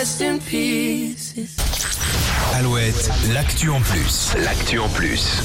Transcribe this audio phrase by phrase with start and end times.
[0.00, 1.56] dressed in pieces.
[2.54, 4.34] Alouette, l'actu en plus.
[4.42, 5.42] L'actu en plus.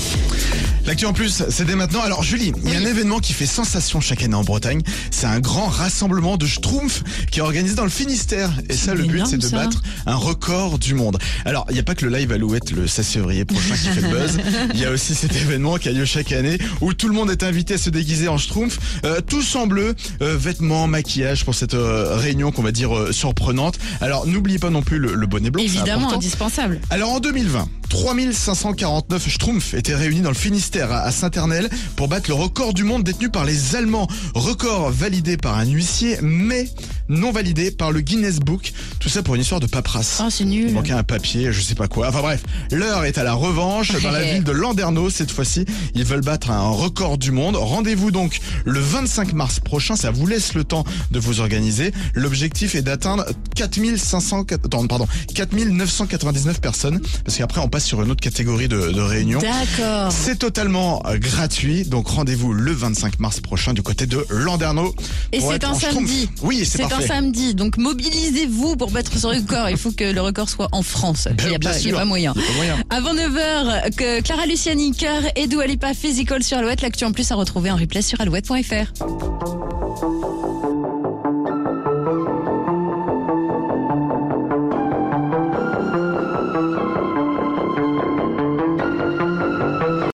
[0.85, 2.01] L'actu en plus, c'est dès maintenant.
[2.01, 4.81] Alors Julie, il y a un événement qui fait sensation chaque année en Bretagne.
[5.11, 8.51] C'est un grand rassemblement de Schtroumpfs qui est organisé dans le Finistère.
[8.69, 9.57] Et ça, le but, énorme, c'est de ça.
[9.57, 11.17] battre un record du monde.
[11.45, 14.01] Alors, il n'y a pas que le live Alouette le 16 février prochain qui fait
[14.01, 14.37] le buzz.
[14.73, 17.31] Il y a aussi cet événement qui a lieu chaque année où tout le monde
[17.31, 18.77] est invité à se déguiser en Schtroumpf.
[19.05, 23.79] Euh, tous en bleu, euh, vêtements, maquillage pour cette euh, réunion qu'on va dire surprenante.
[24.01, 25.63] Alors, n'oubliez pas non plus le, le bonnet blanc.
[25.63, 26.79] Évidemment, indispensable.
[26.89, 32.33] Alors en 2020, 3549 Schtroumpfs étaient réunis dans le Finistère à Saint-Ernel pour battre le
[32.35, 34.07] record du monde détenu par les Allemands.
[34.33, 36.67] Record validé par un huissier, mais
[37.07, 38.73] non validé par le Guinness Book.
[38.99, 40.21] Tout ça pour une histoire de paperasse.
[40.21, 40.71] Oh, c'est Il nul.
[40.73, 42.09] manquait un papier, je sais pas quoi.
[42.09, 45.65] Enfin bref, l'heure est à la revanche dans la ville de Landerneau cette fois-ci.
[45.93, 47.55] Ils veulent battre un record du monde.
[47.55, 49.95] Rendez-vous donc le 25 mars prochain.
[49.95, 51.93] Ça vous laisse le temps de vous organiser.
[52.13, 53.25] L'objectif est d'atteindre
[53.55, 56.99] 4500, attends, pardon, 4999 personnes.
[57.23, 59.39] Parce qu'après, on passe sur une autre catégorie de, de réunion.
[59.39, 60.11] D'accord.
[60.11, 64.93] C'est totalement euh, gratuit, donc rendez-vous le 25 mars prochain du côté de Landerneau.
[65.31, 65.93] Et c'est un Schtroumpf.
[65.93, 66.29] samedi.
[66.41, 69.69] Oui, c'est C'est un samedi, donc mobilisez-vous pour battre ce record.
[69.69, 71.27] Il faut que le record soit en France.
[71.39, 71.95] Il n'y a, a sûr.
[71.97, 72.33] pas moyen.
[72.35, 72.75] Il y a pas moyen.
[72.89, 76.81] Avant 9h, que Clara Luciani, Cœur et Dua Lipa Physical sur Alouette.
[76.81, 79.54] L'actu en plus à retrouver en replay sur alouette.fr.